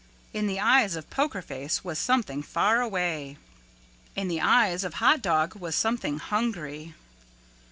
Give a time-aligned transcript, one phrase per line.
[0.33, 3.37] In the eyes of Poker Face was something faraway.
[4.15, 6.95] In the eyes of Hot Dog was something hungry.